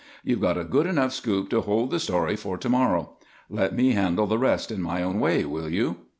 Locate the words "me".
3.75-3.91